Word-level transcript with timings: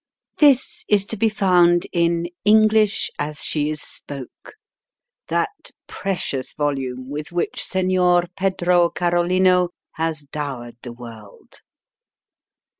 This 0.39 0.83
is 0.89 1.05
to 1.05 1.15
be 1.15 1.29
found 1.29 1.85
in" 1.91 2.25
English 2.43 3.11
as 3.19 3.43
She 3.43 3.69
is 3.69 3.83
Spoke," 3.83 4.55
that 5.27 5.69
precious 5.85 6.53
volume 6.53 7.07
with 7.07 7.31
which 7.31 7.63
Senor 7.63 8.23
Pedro 8.35 8.89
Carolino 8.89 9.69
has 9.97 10.21
dowered 10.21 10.77
the 10.81 10.93
world. 10.93 11.61